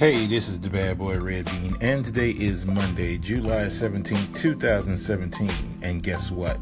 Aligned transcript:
Hey, 0.00 0.24
this 0.24 0.48
is 0.48 0.58
the 0.58 0.70
bad 0.70 0.96
boy 0.96 1.18
Red 1.18 1.44
Bean, 1.44 1.76
and 1.82 2.02
today 2.02 2.30
is 2.30 2.64
Monday, 2.64 3.18
July 3.18 3.68
17, 3.68 4.32
2017. 4.32 5.50
And 5.82 6.02
guess 6.02 6.30
what? 6.30 6.58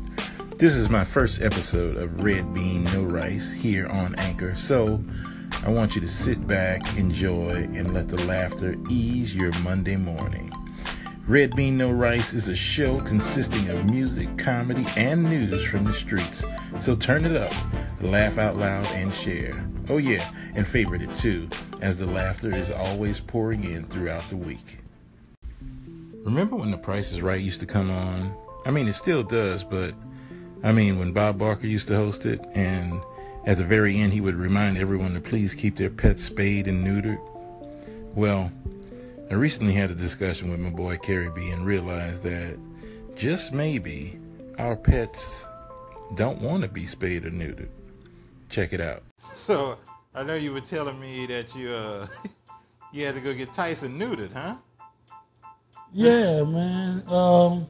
This 0.56 0.74
is 0.74 0.90
my 0.90 1.04
first 1.04 1.40
episode 1.40 1.96
of 1.98 2.21
Red 2.21 2.53
Bean 2.53 2.82
No 2.87 3.04
Rice 3.04 3.53
here 3.53 3.87
on 3.87 4.16
Anchor, 4.16 4.56
so 4.56 5.01
I 5.62 5.71
want 5.71 5.95
you 5.95 6.01
to 6.01 6.09
sit 6.09 6.48
back, 6.48 6.80
enjoy, 6.98 7.68
and 7.77 7.95
let 7.95 8.09
the 8.09 8.20
laughter 8.24 8.74
ease 8.90 9.36
your 9.36 9.57
Monday 9.61 9.95
morning. 9.95 10.52
Red 11.29 11.55
Bean 11.55 11.77
No 11.77 11.93
Rice 11.93 12.32
is 12.32 12.48
a 12.48 12.57
show 12.57 13.00
consisting 13.02 13.68
of 13.68 13.84
music, 13.84 14.36
comedy, 14.36 14.84
and 14.96 15.23
news 15.23 15.64
from 15.64 15.84
the 15.84 15.95
streets. 15.95 16.43
So 16.80 16.96
turn 16.96 17.25
it 17.25 17.36
up, 17.36 17.52
laugh 18.00 18.36
out 18.36 18.57
loud, 18.57 18.86
and 18.95 19.14
share. 19.14 19.64
Oh, 19.91 19.96
yeah, 19.96 20.30
and 20.55 20.66
favorite 20.66 21.02
it 21.02 21.16
too, 21.16 21.48
as 21.80 21.96
the 21.96 22.07
laughter 22.07 22.54
is 22.54 22.71
always 22.71 23.21
pouring 23.21 23.64
in 23.64 23.85
throughout 23.85 24.29
the 24.29 24.36
week. 24.36 24.79
Remember 26.25 26.57
when 26.57 26.71
The 26.71 26.76
Price 26.76 27.11
is 27.11 27.22
Right 27.22 27.40
used 27.40 27.61
to 27.61 27.67
come 27.67 27.90
on? 27.90 28.35
I 28.67 28.71
mean, 28.71 28.86
it 28.86 28.93
still 28.93 29.22
does, 29.22 29.64
but 29.64 29.95
I 30.62 30.72
mean, 30.72 30.98
when 30.98 31.12
Bob 31.12 31.39
Barker 31.39 31.67
used 31.67 31.89
to 31.89 31.96
host 31.96 32.27
it, 32.27 32.45
and 32.55 33.00
at 33.47 33.56
the 33.56 33.64
very 33.64 33.97
end, 33.97 34.12
he 34.12 34.20
would 34.20 34.34
remind 34.34 34.77
everyone 34.77 35.14
to 35.14 35.20
please 35.20 35.55
keep 35.55 35.77
their 35.77 35.89
pets 35.89 36.23
spayed 36.23 36.67
and 36.67 36.86
neutered. 36.86 37.20
Well, 38.14 38.53
I 39.31 39.34
recently 39.34 39.73
had 39.73 39.91
a 39.91 39.95
discussion 39.95 40.50
with 40.50 40.61
my 40.61 40.70
boy 40.70 40.98
Carrie 40.98 41.31
B 41.31 41.48
and 41.48 41.64
realized 41.64 42.25
that 42.25 42.59
just 43.17 43.55
maybe 43.55 44.19
our 44.59 44.77
pets 44.77 45.47
don't 46.14 46.42
want 46.42 46.62
to 46.62 46.69
be 46.69 46.84
spayed 46.84 47.25
or 47.25 47.31
neutered. 47.31 47.70
Check 48.50 48.75
it 48.75 48.83
out. 48.83 49.03
So, 49.38 49.78
I 50.14 50.24
know 50.24 50.34
you 50.34 50.52
were 50.52 50.60
telling 50.60 51.00
me 51.00 51.24
that 51.27 51.55
you 51.55 51.70
uh 51.70 52.06
you 52.92 53.06
had 53.06 53.14
to 53.14 53.20
go 53.20 53.33
get 53.33 53.55
Tyson 53.55 53.98
neutered, 53.98 54.33
huh? 54.33 54.56
Yeah, 55.92 56.42
man. 56.42 57.03
Um, 57.08 57.67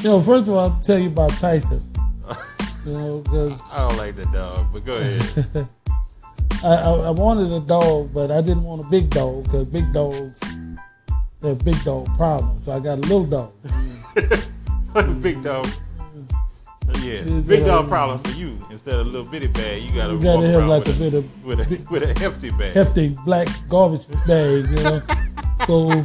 you 0.00 0.08
know, 0.08 0.20
first 0.20 0.48
of 0.48 0.54
all, 0.54 0.70
I'll 0.70 0.80
tell 0.80 0.98
you 0.98 1.08
about 1.08 1.32
Tyson. 1.32 1.82
you 2.86 2.92
know, 2.92 3.18
because 3.18 3.70
I 3.70 3.88
don't 3.88 3.98
like 3.98 4.16
the 4.16 4.24
dog, 4.26 4.72
but 4.72 4.86
go 4.86 4.96
ahead. 4.96 5.68
I, 6.64 6.68
I, 6.68 6.90
I 6.90 7.10
wanted 7.10 7.52
a 7.52 7.60
dog, 7.60 8.14
but 8.14 8.30
I 8.30 8.40
didn't 8.40 8.62
want 8.62 8.86
a 8.86 8.88
big 8.88 9.10
dog 9.10 9.44
because 9.44 9.68
big 9.68 9.92
dogs 9.92 10.40
they 11.40 11.48
have 11.50 11.64
big 11.64 11.82
dog 11.84 12.06
problems. 12.16 12.64
So 12.64 12.72
I 12.72 12.80
got 12.80 12.98
a 12.98 13.02
little 13.02 13.26
dog. 13.26 13.52
big 15.20 15.42
dog. 15.42 15.68
Yeah, 17.02 17.22
big 17.46 17.64
dog 17.64 17.86
uh, 17.86 17.88
problem 17.88 18.22
for 18.22 18.30
you. 18.38 18.58
Instead 18.70 18.94
of 19.00 19.06
a 19.06 19.10
little 19.10 19.30
bitty 19.30 19.46
bag, 19.48 19.82
you 19.82 19.92
got 19.94 20.08
to 20.08 20.12
You 20.14 20.18
walk 20.18 20.36
gotta 20.40 20.46
have 20.48 20.60
around 20.60 20.68
like 20.68 20.84
with, 20.84 21.00
a 21.00 21.10
bit 21.22 21.24
with 21.44 21.60
a 21.60 21.86
with 21.92 22.02
a 22.02 22.18
hefty 22.20 22.50
bag. 22.50 22.72
hefty 22.74 23.16
black 23.24 23.48
garbage 23.68 24.06
bag, 24.26 24.66
you 24.68 24.82
know. 24.82 25.02
so, 25.66 26.04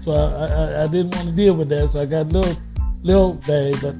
so 0.00 0.12
I, 0.12 0.46
I, 0.46 0.84
I 0.84 0.86
didn't 0.88 1.14
want 1.14 1.28
to 1.28 1.34
deal 1.34 1.54
with 1.54 1.68
that. 1.70 1.90
So 1.90 2.00
I 2.02 2.06
got 2.06 2.22
a 2.22 2.28
little 2.28 2.56
little 3.02 3.34
bag, 3.34 3.76
but 3.82 3.94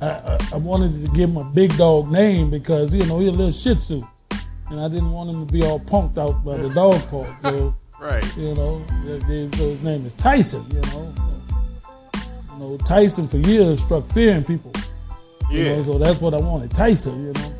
I, 0.00 0.08
I, 0.08 0.38
I 0.52 0.56
wanted 0.56 0.92
to 0.92 1.08
give 1.12 1.30
him 1.30 1.36
a 1.36 1.44
big 1.44 1.76
dog 1.76 2.10
name 2.10 2.50
because 2.50 2.94
you 2.94 3.04
know 3.06 3.18
he's 3.18 3.28
a 3.28 3.32
little 3.32 3.52
Shih 3.52 3.74
Tzu, 3.74 4.02
and 4.70 4.80
I 4.80 4.88
didn't 4.88 5.10
want 5.10 5.30
him 5.30 5.46
to 5.46 5.52
be 5.52 5.62
all 5.64 5.80
punked 5.80 6.18
out 6.18 6.44
by 6.44 6.56
the 6.56 6.70
dog 6.70 7.06
park. 7.08 7.28
So, 7.42 7.74
Right. 8.00 8.36
you 8.36 8.54
know, 8.54 8.80
so 9.04 9.18
his 9.70 9.82
name 9.82 10.06
is 10.06 10.14
Tyson. 10.14 10.64
You 10.70 10.80
know, 10.82 11.12
so, 11.16 11.37
you 12.58 12.64
know 12.64 12.76
Tyson 12.78 13.28
for 13.28 13.38
years 13.38 13.82
struck 13.84 14.04
fear 14.06 14.34
in 14.34 14.44
people. 14.44 14.72
You 15.50 15.62
Yeah. 15.62 15.76
know, 15.76 15.82
so 15.84 15.98
that's 15.98 16.20
what 16.20 16.34
I 16.34 16.38
wanted, 16.38 16.70
Tyson, 16.72 17.22
you 17.24 17.32
know. 17.32 17.52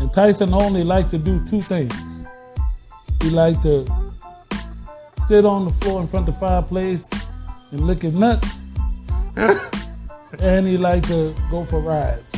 And 0.00 0.12
Tyson 0.12 0.52
only 0.54 0.84
liked 0.84 1.10
to 1.10 1.18
do 1.18 1.44
two 1.44 1.60
things. 1.62 2.24
He 3.22 3.30
liked 3.30 3.62
to 3.62 3.86
sit 5.18 5.44
on 5.44 5.64
the 5.64 5.72
floor 5.72 6.00
in 6.00 6.06
front 6.06 6.28
of 6.28 6.34
the 6.34 6.40
fireplace 6.40 7.08
and 7.70 7.80
lick 7.80 8.02
his 8.02 8.14
nuts. 8.14 8.60
and 9.36 10.66
he 10.66 10.76
liked 10.76 11.06
to 11.08 11.34
go 11.50 11.64
for 11.64 11.80
rides. 11.80 12.32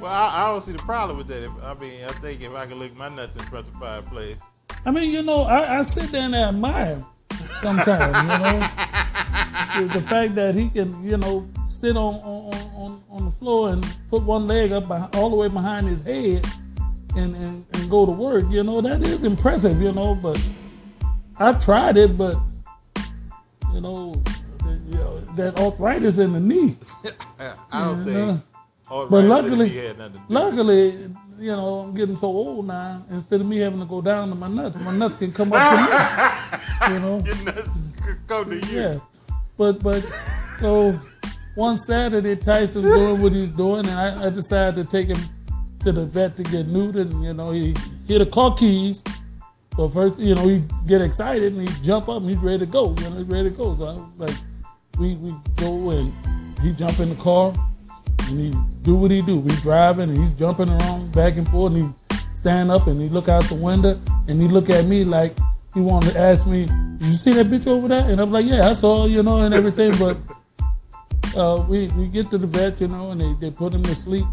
Well, 0.00 0.12
I, 0.12 0.44
I 0.44 0.50
don't 0.50 0.62
see 0.62 0.72
the 0.72 0.78
problem 0.78 1.18
with 1.18 1.26
that. 1.28 1.50
I 1.64 1.74
mean, 1.74 2.04
I 2.04 2.12
think 2.20 2.42
if 2.42 2.52
I 2.52 2.66
can 2.66 2.78
lick 2.78 2.94
my 2.96 3.08
nuts 3.08 3.36
in 3.36 3.44
front 3.46 3.66
of 3.66 3.72
the 3.72 3.78
fireplace, 3.78 4.38
I 4.84 4.90
mean, 4.90 5.10
you 5.10 5.22
know, 5.22 5.42
I, 5.42 5.78
I 5.78 5.82
sit 5.82 6.12
there 6.12 6.22
and 6.22 6.36
I 6.36 6.48
admire 6.48 7.04
sometimes, 7.60 8.16
you 8.16 8.38
know. 8.38 8.68
the, 9.78 9.88
the 9.94 10.02
fact 10.02 10.34
that 10.34 10.54
he 10.54 10.68
can, 10.68 11.02
you 11.04 11.16
know, 11.16 11.48
sit 11.66 11.96
on, 11.96 12.14
on, 12.16 12.54
on, 12.74 13.02
on 13.10 13.24
the 13.24 13.30
floor 13.30 13.70
and 13.70 13.84
put 14.08 14.22
one 14.22 14.46
leg 14.46 14.72
up 14.72 14.90
all 15.16 15.30
the 15.30 15.36
way 15.36 15.48
behind 15.48 15.86
his 15.88 16.02
head 16.04 16.44
and, 17.16 17.34
and, 17.36 17.64
and 17.72 17.90
go 17.90 18.04
to 18.06 18.12
work, 18.12 18.44
you 18.50 18.62
know, 18.62 18.80
that 18.80 19.02
is 19.02 19.24
impressive, 19.24 19.80
you 19.80 19.92
know, 19.92 20.14
but 20.14 20.40
I 21.38 21.52
tried 21.54 21.96
it, 21.96 22.16
but, 22.16 22.36
you 23.72 23.80
know, 23.80 24.22
the, 24.58 24.80
you 24.88 24.94
know 24.98 25.20
that 25.36 25.58
arthritis 25.58 26.18
in 26.18 26.32
the 26.32 26.40
knee. 26.40 26.76
I 27.72 27.84
don't 27.84 28.04
think. 28.04 28.40
But 28.88 29.24
luckily- 29.24 29.68
he 29.68 29.78
had 29.78 29.98
nothing 29.98 30.12
to 30.14 30.18
do. 30.18 30.24
Luckily, 30.28 30.90
you 31.38 31.52
know, 31.52 31.80
I'm 31.80 31.94
getting 31.94 32.16
so 32.16 32.28
old 32.28 32.66
now, 32.66 33.04
instead 33.10 33.40
of 33.42 33.46
me 33.46 33.58
having 33.58 33.80
to 33.80 33.84
go 33.86 34.00
down 34.00 34.28
to 34.30 34.34
my 34.34 34.48
nuts, 34.48 34.76
my 34.78 34.96
nuts 34.96 35.16
can 35.18 35.32
come 35.32 35.52
up 35.52 35.60
to 35.60 36.88
me, 36.88 36.94
you 36.94 37.00
know. 37.00 37.18
Your 37.24 37.36
nuts 37.44 37.80
could 38.02 38.18
come 38.26 38.48
to 38.48 38.56
you. 38.66 38.80
Yeah, 38.80 38.98
but 39.56 39.82
but 39.82 40.02
so 40.60 40.98
one 41.54 41.78
Saturday 41.78 42.36
Tyson's 42.36 42.84
doing 42.94 43.20
what 43.20 43.32
he's 43.32 43.48
doing, 43.48 43.86
and 43.86 43.98
I, 43.98 44.26
I 44.26 44.30
decided 44.30 44.76
to 44.76 44.84
take 44.84 45.08
him 45.08 45.18
to 45.80 45.92
the 45.92 46.04
vet 46.06 46.36
to 46.36 46.42
get 46.42 46.66
neutered. 46.66 47.10
And 47.10 47.24
you 47.24 47.34
know, 47.34 47.50
he 47.50 47.74
hit 48.06 48.18
the 48.18 48.26
car 48.26 48.54
keys. 48.54 49.02
So 49.74 49.88
first, 49.88 50.18
you 50.20 50.34
know, 50.34 50.46
he 50.48 50.62
get 50.86 51.02
excited 51.02 51.54
and 51.54 51.68
he 51.68 51.82
jump 51.82 52.08
up 52.08 52.22
and 52.22 52.30
he's 52.30 52.42
ready 52.42 52.60
to 52.60 52.66
go. 52.66 52.94
You 52.98 53.10
know, 53.10 53.16
he's 53.16 53.26
ready 53.26 53.50
to 53.50 53.56
go. 53.56 53.74
So 53.74 53.86
I 53.86 53.92
was 53.94 54.18
like, 54.18 54.36
we 54.98 55.16
we 55.16 55.34
go 55.56 55.90
and 55.90 56.12
he 56.60 56.72
jump 56.72 56.98
in 57.00 57.10
the 57.10 57.16
car 57.16 57.52
and 58.28 58.40
he 58.40 58.54
do 58.82 58.94
what 58.96 59.10
he 59.10 59.22
do. 59.22 59.38
We 59.38 59.54
driving 59.56 60.10
and 60.10 60.18
he's 60.18 60.32
jumping 60.32 60.68
around 60.68 61.12
back 61.12 61.36
and 61.36 61.46
forth 61.48 61.74
and 61.74 61.94
he 61.94 62.16
stand 62.32 62.70
up 62.70 62.86
and 62.86 63.00
he 63.00 63.08
look 63.08 63.28
out 63.28 63.44
the 63.44 63.54
window 63.54 64.00
and 64.28 64.40
he 64.40 64.48
look 64.48 64.70
at 64.70 64.84
me 64.86 65.04
like 65.04 65.36
he 65.76 65.82
wanted 65.82 66.14
to 66.14 66.18
ask 66.18 66.46
me, 66.46 66.64
"Did 66.64 67.06
you 67.06 67.12
see 67.12 67.34
that 67.34 67.48
bitch 67.48 67.66
over 67.66 67.86
there?" 67.86 68.08
And 68.08 68.18
I'm 68.18 68.32
like, 68.32 68.46
"Yeah, 68.46 68.70
I 68.70 68.72
saw, 68.72 69.04
you 69.04 69.22
know, 69.22 69.42
and 69.42 69.52
everything." 69.52 69.92
But 69.98 70.16
uh, 71.36 71.66
we 71.68 71.88
we 71.88 72.08
get 72.08 72.30
to 72.30 72.38
the 72.38 72.46
vet, 72.46 72.80
you 72.80 72.88
know, 72.88 73.10
and 73.10 73.20
they, 73.20 73.34
they 73.34 73.50
put 73.54 73.74
him 73.74 73.82
to 73.82 73.94
sleep. 73.94 74.24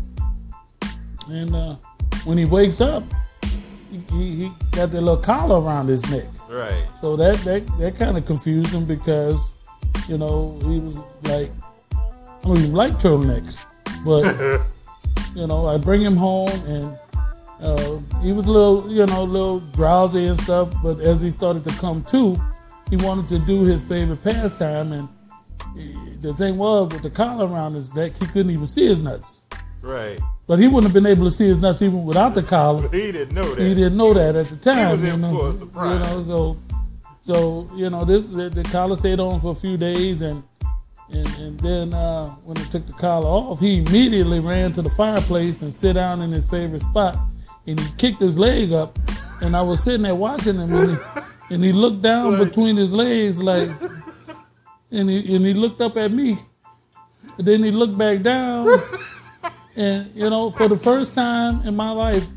And 1.29 1.53
uh, 1.53 1.75
when 2.23 2.37
he 2.37 2.45
wakes 2.45 2.79
up, 2.79 3.03
he, 3.91 3.97
he, 4.09 4.51
got 4.71 4.91
that 4.91 5.01
little 5.01 5.17
collar 5.17 5.59
around 5.59 5.87
his 5.87 6.09
neck. 6.09 6.27
Right. 6.49 6.87
So 6.95 7.17
that 7.17 7.37
that, 7.39 7.67
that 7.77 7.97
kind 7.97 8.17
of 8.17 8.25
confused 8.25 8.71
him 8.71 8.85
because, 8.85 9.53
you 10.07 10.17
know, 10.17 10.57
he 10.63 10.79
was 10.79 10.95
like, 11.23 11.51
I 11.93 12.47
don't 12.47 12.57
even 12.57 12.73
like 12.73 12.93
turtlenecks, 12.93 13.65
but 14.05 14.61
you 15.35 15.45
know, 15.45 15.67
I 15.67 15.77
bring 15.77 16.01
him 16.01 16.15
home 16.15 16.51
and 16.67 16.97
uh, 17.63 17.99
he 18.21 18.33
was 18.33 18.45
a 18.45 18.51
little, 18.51 18.91
you 18.91 19.05
know, 19.05 19.21
a 19.21 19.23
little 19.23 19.59
drowsy 19.59 20.25
and 20.25 20.39
stuff. 20.41 20.73
But 20.83 20.99
as 20.99 21.21
he 21.21 21.29
started 21.29 21.63
to 21.63 21.71
come 21.71 22.03
to, 22.05 22.35
he 22.89 22.97
wanted 22.97 23.27
to 23.29 23.39
do 23.39 23.63
his 23.63 23.87
favorite 23.87 24.23
pastime, 24.23 24.91
and 24.91 25.07
the 26.21 26.33
thing 26.33 26.57
was 26.57 26.91
with 26.93 27.01
the 27.01 27.09
collar 27.09 27.47
around 27.47 27.73
his 27.73 27.93
neck, 27.95 28.13
he 28.19 28.25
couldn't 28.27 28.51
even 28.51 28.67
see 28.67 28.87
his 28.87 28.99
nuts. 28.99 29.43
Right. 29.81 30.19
But 30.45 30.59
he 30.59 30.67
wouldn't 30.67 30.85
have 30.85 30.93
been 30.93 31.05
able 31.05 31.25
to 31.25 31.31
see 31.31 31.47
his 31.47 31.57
nuts 31.57 31.81
even 31.81 32.03
without 32.03 32.35
the 32.35 32.43
collar 32.43 32.87
He 32.89 33.11
didn't 33.11 33.33
know 33.33 33.53
that. 33.55 33.61
he 33.65 33.73
didn't 33.73 33.97
know 33.97 34.13
that 34.13 34.35
at 34.35 34.47
the 34.49 34.55
time. 34.57 34.87
He 34.87 34.91
was 34.93 35.03
you 35.03 35.13
in 35.13 35.21
know, 35.21 35.37
for 35.37 35.49
a 35.49 35.53
surprise. 35.53 35.93
You 35.93 35.99
know, 35.99 36.23
so 36.25 36.57
so 37.25 37.69
you 37.75 37.89
know 37.89 38.03
this 38.03 38.27
the, 38.27 38.49
the 38.49 38.63
collar 38.63 38.95
stayed 38.95 39.19
on 39.19 39.39
for 39.39 39.51
a 39.51 39.55
few 39.55 39.77
days, 39.77 40.21
and 40.21 40.43
and 41.09 41.27
and 41.37 41.59
then 41.59 41.93
uh, 41.93 42.29
when 42.43 42.55
they 42.55 42.65
took 42.65 42.85
the 42.85 42.93
collar 42.93 43.27
off, 43.27 43.59
he 43.59 43.79
immediately 43.79 44.39
ran 44.41 44.73
to 44.73 44.81
the 44.81 44.89
fireplace 44.89 45.61
and 45.61 45.73
sit 45.73 45.93
down 45.93 46.21
in 46.21 46.31
his 46.31 46.49
favorite 46.49 46.81
spot, 46.81 47.17
and 47.65 47.79
he 47.79 47.91
kicked 47.97 48.19
his 48.19 48.37
leg 48.37 48.73
up, 48.73 48.97
and 49.41 49.55
I 49.55 49.61
was 49.61 49.83
sitting 49.83 50.03
there 50.03 50.15
watching 50.15 50.57
him, 50.57 50.73
and 50.73 50.91
he, 50.91 51.55
and 51.55 51.63
he 51.63 51.71
looked 51.71 52.01
down 52.01 52.37
between 52.37 52.75
his 52.75 52.93
legs 52.93 53.41
like, 53.41 53.69
and 54.91 55.09
he 55.09 55.35
and 55.35 55.45
he 55.45 55.53
looked 55.53 55.81
up 55.81 55.97
at 55.97 56.11
me, 56.11 56.37
and 57.37 57.47
then 57.47 57.63
he 57.63 57.71
looked 57.71 57.97
back 57.97 58.21
down. 58.21 58.79
And 59.75 60.07
you 60.13 60.29
know, 60.29 60.51
for 60.51 60.67
the 60.67 60.77
first 60.77 61.13
time 61.13 61.61
in 61.65 61.75
my 61.75 61.89
life, 61.89 62.27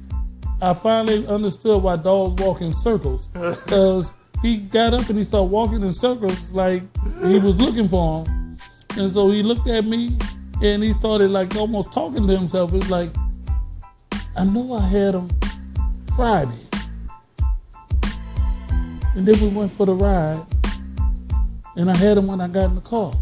I 0.63 0.73
finally 0.73 1.27
understood 1.27 1.83
why 1.83 1.97
dogs 1.97 2.41
walk 2.41 2.63
in 2.63 2.73
circles. 2.73 3.29
Because 3.29 4.13
he 4.41 4.59
got 4.59 4.95
up 4.95 5.09
and 5.09 5.19
he 5.19 5.25
started 5.25 5.51
walking 5.51 5.83
in 5.83 5.93
circles 5.93 6.53
like 6.53 6.83
he 7.27 7.39
was 7.39 7.57
looking 7.57 7.89
for 7.89 8.25
him. 8.25 8.57
And 8.97 9.13
so 9.13 9.29
he 9.31 9.43
looked 9.43 9.69
at 9.69 9.85
me 9.85 10.17
and 10.63 10.83
he 10.83 10.95
started 10.95 11.31
like 11.31 11.55
almost 11.57 11.93
talking 11.93 12.27
to 12.27 12.37
himself. 12.37 12.73
It's 12.73 12.89
like, 12.89 13.11
I 14.39 14.45
know 14.45 14.75
I 14.75 14.87
had 14.87 15.15
him 15.15 15.31
Friday. 16.15 16.53
And 19.15 19.25
then 19.27 19.41
we 19.41 19.49
went 19.49 19.75
for 19.75 19.87
the 19.87 19.95
ride. 19.95 20.45
And 21.77 21.91
I 21.91 21.97
had 21.97 22.19
him 22.19 22.27
when 22.27 22.41
I 22.41 22.49
got 22.49 22.67
in 22.67 22.75
the 22.75 22.81
car. 22.83 23.13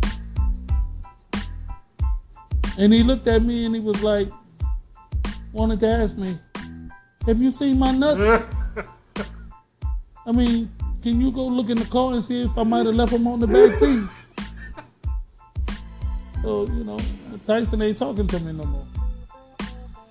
And 2.77 2.93
he 2.93 3.03
looked 3.03 3.29
at 3.29 3.43
me 3.43 3.65
and 3.65 3.75
he 3.75 3.81
was 3.81 4.03
like, 4.03 4.29
wanted 5.53 5.81
to 5.81 5.89
ask 5.89 6.17
me, 6.17 6.37
have 7.27 7.41
you 7.41 7.51
seen 7.51 7.79
my 7.79 7.93
nuts? 7.93 8.47
I 10.27 10.33
mean, 10.33 10.71
can 11.03 11.21
you 11.21 11.31
go 11.31 11.47
look 11.47 11.71
in 11.71 11.79
the 11.79 11.85
car 11.85 12.13
and 12.13 12.25
see 12.25 12.43
if 12.43 12.59
I 12.59 12.65
might 12.65 12.87
have 12.87 12.95
left 12.95 13.13
them 13.13 13.27
on 13.27 13.41
the 13.41 13.47
back 13.47 13.75
seat? 13.75 14.05
So 16.43 16.67
you 16.67 16.85
know, 16.85 17.01
Tyson 17.43 17.81
ain't 17.81 17.97
talking 17.97 18.27
to 18.27 18.39
me 18.41 18.53
no 18.53 18.65
more. 18.67 18.87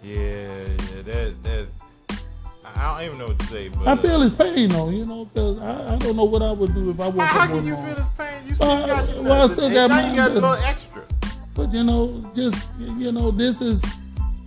Yeah, 0.01 0.17
yeah, 0.17 0.92
that 1.05 1.43
that. 1.43 1.67
I 2.75 2.97
don't 2.97 3.05
even 3.05 3.17
know 3.19 3.27
what 3.27 3.39
to 3.39 3.45
say, 3.45 3.69
but 3.69 3.87
I 3.87 3.95
feel 3.95 4.19
his 4.19 4.33
pain 4.33 4.69
though, 4.69 4.89
you 4.89 5.05
know, 5.05 5.25
because 5.25 5.59
I, 5.59 5.93
I 5.93 5.97
don't 5.97 6.15
know 6.15 6.23
what 6.23 6.41
I 6.41 6.51
would 6.51 6.73
do 6.73 6.89
if 6.89 6.99
I 6.99 7.07
woke 7.07 7.27
How, 7.27 7.41
how 7.41 7.47
can 7.47 7.65
you 7.67 7.75
feel 7.75 7.95
his 7.95 8.05
pain? 8.17 8.41
You 8.47 8.55
still 8.55 8.67
Well, 8.67 8.87
got 8.87 9.09
your 9.09 9.23
well, 9.23 9.49
I 9.49 9.53
still 9.53 9.69
got 9.69 9.87
now 9.89 10.09
you 10.09 10.15
got 10.15 10.31
a 10.31 10.33
little 10.33 10.53
extra. 10.53 11.03
But 11.55 11.71
you 11.71 11.83
know, 11.83 12.31
just 12.35 12.79
you 12.79 13.11
know, 13.11 13.29
this 13.29 13.61
is 13.61 13.83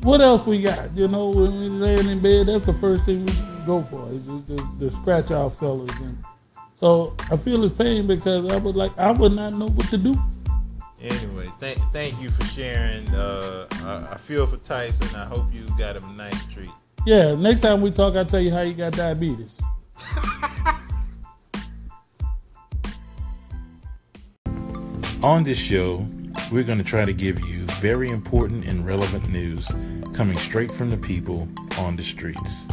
what 0.03 0.20
else 0.20 0.44
we 0.47 0.62
got. 0.62 0.93
You 0.97 1.08
know, 1.08 1.29
when 1.31 1.58
we 1.58 1.69
laying 1.69 2.08
in 2.08 2.20
bed, 2.20 2.47
that's 2.47 2.67
the 2.67 2.73
first 2.73 3.05
thing 3.05 3.26
we 3.26 3.32
go 3.64 3.82
for 3.82 4.11
is 4.12 4.26
just, 4.26 4.49
just, 4.49 4.79
to 4.81 4.91
scratch 4.91 5.31
our 5.31 5.50
fellas. 5.50 5.91
And 6.00 6.19
so 6.75 7.14
I 7.31 7.37
feel 7.37 7.62
his 7.62 7.76
pain 7.76 8.06
because 8.06 8.50
I 8.50 8.56
would 8.56 8.76
like 8.76 8.97
I 8.99 9.12
would 9.12 9.32
not 9.32 9.53
know 9.53 9.69
what 9.69 9.87
to 9.88 9.97
do. 9.97 10.17
Anyway, 11.00 11.52
thank 11.60 11.78
thank 11.93 12.20
you 12.20 12.31
for 12.31 12.44
sharing. 12.44 13.08
Uh, 13.14 13.66
I, 13.82 14.14
I 14.14 14.16
feel 14.16 14.46
for 14.46 14.56
Tyson. 14.58 15.14
I 15.14 15.25
hope 15.26 15.52
you 15.52 15.66
got 15.78 15.96
him 15.96 16.04
a 16.04 16.12
nice 16.12 16.46
treat. 16.46 16.70
Yeah, 17.06 17.34
next 17.34 17.60
time 17.60 17.82
we 17.82 17.90
talk, 17.90 18.16
I'll 18.16 18.25
tell 18.25 18.40
you 18.40 18.50
how 18.50 18.62
you 18.62 18.75
got 18.75 18.93
diabetes. 18.93 19.62
On 25.22 25.44
this 25.44 25.58
show, 25.58 26.06
we're 26.52 26.62
going 26.62 26.78
to 26.78 26.84
try 26.84 27.04
to 27.04 27.12
give 27.12 27.40
you 27.46 27.64
very 27.81 28.10
important 28.10 28.66
and 28.66 28.87
relevant 28.87 29.28
news 29.28 29.66
coming 30.14 30.37
straight 30.38 30.72
from 30.72 30.90
the 30.90 30.96
people 30.96 31.48
on 31.78 31.96
the 31.96 32.02
streets. 32.02 32.66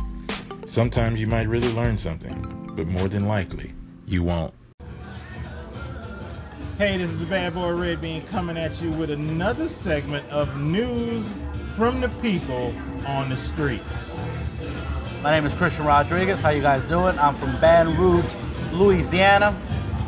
Sometimes 0.65 1.19
you 1.21 1.27
might 1.27 1.47
really 1.47 1.71
learn 1.73 1.97
something, 1.97 2.69
but 2.75 2.87
more 2.87 3.07
than 3.07 3.27
likely, 3.27 3.73
you 4.05 4.23
won't. 4.23 4.53
Hey, 6.79 6.97
this 6.97 7.11
is 7.11 7.19
the 7.19 7.27
Bad 7.27 7.53
Boy 7.53 7.71
Red 7.71 8.01
Bean 8.01 8.23
coming 8.23 8.57
at 8.57 8.81
you 8.81 8.89
with 8.89 9.11
another 9.11 9.67
segment 9.67 10.27
of 10.31 10.59
news 10.59 11.31
from 11.75 12.01
the 12.01 12.09
people 12.19 12.73
on 13.05 13.29
the 13.29 13.37
streets. 13.37 14.19
My 15.21 15.29
name 15.29 15.45
is 15.45 15.53
Christian 15.53 15.85
Rodriguez. 15.85 16.41
How 16.41 16.49
you 16.49 16.63
guys 16.63 16.87
doing? 16.87 17.17
I'm 17.19 17.35
from 17.35 17.61
Baton 17.61 17.95
Rouge, 17.95 18.35
Louisiana. 18.71 19.55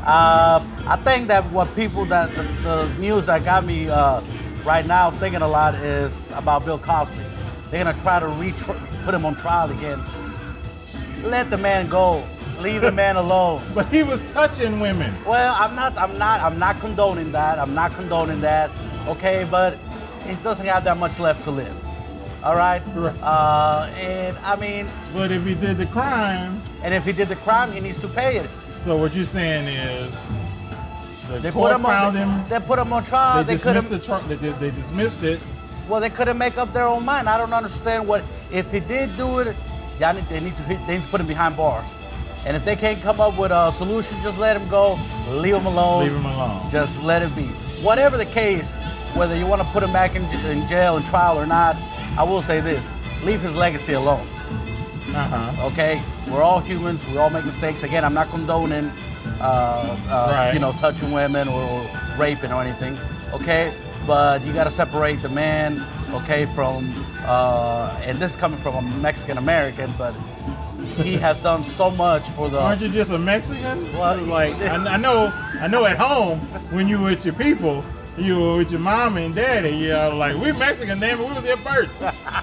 Uh, 0.04 0.66
I 0.88 0.96
think 1.04 1.28
that 1.28 1.44
what 1.52 1.74
people 1.76 2.04
that 2.06 2.34
the, 2.34 2.42
the 2.64 2.92
news 3.00 3.28
that 3.28 3.46
got 3.46 3.64
me 3.64 3.88
uh, 3.88 4.22
right 4.66 4.88
now 4.88 5.12
thinking 5.12 5.44
a 5.44 5.48
lot 5.48 5.76
is 5.76 6.32
about 6.32 6.66
Bill 6.66 6.80
Cosby. 6.80 7.20
They're 7.70 7.84
gonna 7.84 7.98
try 7.98 8.20
to 8.20 8.76
put 9.04 9.14
him 9.14 9.24
on 9.24 9.36
trial 9.36 9.70
again. 9.70 10.04
Let 11.22 11.52
the 11.52 11.60
man 11.60 11.88
go. 11.90 12.28
Leave 12.60 12.82
the 12.82 12.92
man 12.92 13.16
alone. 13.18 13.62
But 13.76 13.88
he 13.88 14.04
was 14.04 14.22
touching 14.32 14.80
women. 14.80 15.14
Well, 15.26 15.56
I'm 15.60 15.76
not. 15.76 15.98
I'm 15.98 16.18
not. 16.18 16.42
I'm 16.42 16.58
not 16.58 16.80
condoning 16.80 17.32
that. 17.34 17.60
I'm 17.60 17.74
not 17.74 17.94
condoning 17.94 18.42
that. 18.42 18.72
Okay, 19.08 19.46
but 19.52 19.78
he 20.26 20.34
doesn't 20.36 20.66
have 20.66 20.84
that 20.86 20.98
much 20.98 21.20
left 21.20 21.44
to 21.44 21.52
live. 21.52 21.76
All 22.44 22.56
right. 22.56 22.82
Right. 22.96 23.16
Uh, 23.22 23.90
and 23.98 24.38
I 24.40 24.56
mean, 24.56 24.88
But 25.14 25.32
if 25.32 25.44
he 25.46 25.56
did 25.56 25.78
the 25.78 25.86
crime, 25.88 26.62
and 26.84 26.94
if 26.94 27.04
he 27.06 27.12
did 27.12 27.28
the 27.28 27.36
crime, 27.36 27.72
he 27.72 27.80
needs 27.82 28.00
to 28.00 28.08
pay 28.08 28.38
it. 28.38 28.50
so 28.84 28.98
what 28.98 29.14
you're 29.16 29.26
saying 29.26 29.68
is 29.68 30.12
the 31.28 31.40
They 31.40 31.52
put 31.52 31.72
him 31.74 31.86
on. 31.86 32.14
They, 32.14 32.20
him. 32.20 32.48
they 32.48 32.60
put 32.60 32.80
him 32.80 32.94
on 32.94 33.04
trial. 33.04 33.44
they 33.44 33.56
They, 33.56 33.64
dismissed 33.64 33.90
the 33.90 34.00
tri- 34.00 34.22
they, 34.28 34.36
they, 34.36 34.52
they 34.52 34.72
dismissed 34.72 35.22
it. 35.24 35.40
Well, 35.90 36.00
they 36.02 36.10
couldn't 36.10 36.38
make 36.38 36.58
up 36.58 36.72
their 36.74 36.88
own 36.88 37.04
mind. 37.06 37.28
I 37.30 37.38
don't 37.38 37.54
understand 37.54 38.08
what 38.08 38.24
if 38.52 38.72
he 38.72 38.80
did 38.80 39.18
do 39.18 39.40
it. 39.40 39.56
Y'all 40.00 40.14
need, 40.14 40.28
they 40.30 40.40
need 40.40 40.58
to 40.58 40.64
hit, 40.64 40.86
they 40.88 40.96
need 40.98 41.04
to 41.06 41.10
put 41.10 41.22
him 41.22 41.28
behind 41.28 41.56
bars. 41.58 41.96
And 42.46 42.56
if 42.56 42.64
they 42.64 42.76
can't 42.76 43.02
come 43.02 43.20
up 43.20 43.38
with 43.38 43.52
a 43.52 43.72
solution, 43.72 44.22
just 44.22 44.38
let 44.38 44.56
him 44.56 44.68
go. 44.70 45.00
Leave 45.30 45.56
him 45.56 45.66
alone. 45.66 46.04
Leave 46.04 46.16
him 46.16 46.26
alone. 46.26 46.70
Just 46.70 47.02
let 47.02 47.22
it 47.24 47.36
be. 47.36 47.48
Whatever 47.82 48.18
the 48.18 48.26
case, 48.26 48.80
whether 49.16 49.36
you 49.36 49.48
want 49.48 49.62
to 49.62 49.68
put 49.70 49.82
him 49.84 49.92
back 49.92 50.16
in, 50.16 50.28
j- 50.30 50.52
in 50.52 50.68
jail 50.68 50.98
and 50.98 51.06
trial 51.06 51.38
or 51.40 51.46
not, 51.48 51.76
I 52.18 52.24
will 52.24 52.42
say 52.42 52.62
this: 52.62 52.94
leave 53.24 53.42
his 53.42 53.56
legacy 53.56 53.94
alone. 53.94 54.28
Uh 55.14 55.28
huh. 55.54 55.68
Okay, 55.68 56.02
we're 56.30 56.44
all 56.44 56.60
humans. 56.60 57.06
We 57.08 57.18
all 57.18 57.30
make 57.30 57.46
mistakes. 57.46 57.84
Again, 57.84 58.04
I'm 58.06 58.14
not 58.14 58.30
condoning, 58.30 58.92
uh, 59.40 59.44
uh, 60.10 60.30
Right. 60.32 60.54
you 60.54 60.60
know, 60.60 60.72
touching 60.74 61.12
women 61.12 61.48
or, 61.48 61.64
or 61.64 61.90
raping 62.18 62.52
or 62.52 62.62
anything. 62.62 62.98
Okay, 63.34 63.74
but 64.06 64.46
you 64.46 64.54
got 64.54 64.66
to 64.66 64.72
separate 64.72 65.22
the 65.22 65.30
man, 65.30 65.86
okay, 66.14 66.46
from, 66.48 66.94
uh, 67.26 67.98
and 68.04 68.20
this 68.20 68.32
is 68.32 68.38
coming 68.38 68.58
from 68.60 68.76
a 68.76 68.82
Mexican 69.00 69.38
American, 69.38 69.94
but 69.98 70.14
he 70.96 71.16
has 71.18 71.42
done 71.42 71.64
so 71.64 71.92
much 71.92 72.30
for 72.30 72.50
the. 72.50 72.60
Aren't 72.60 72.82
you 72.82 72.90
just 72.90 73.12
a 73.12 73.18
Mexican? 73.18 73.92
Well, 73.94 74.24
like 74.26 74.56
I, 74.56 74.76
I 74.94 74.98
know, 74.98 75.32
I 75.60 75.68
know. 75.68 75.86
At 75.86 75.98
home, 75.98 76.40
when 76.72 76.88
you 76.88 77.02
with 77.02 77.26
your 77.26 77.36
people, 77.36 77.84
you 78.18 78.40
were 78.40 78.58
with 78.58 78.72
your 78.72 78.80
mom 78.80 79.18
and 79.18 79.36
daddy. 79.36 79.76
You're 79.76 80.14
like, 80.14 80.36
we 80.38 80.52
Mexican, 80.54 81.00
damn 81.00 81.20
it, 81.20 81.28
we 81.28 81.34
was 81.34 81.44
here 81.44 81.58
first. 81.58 81.92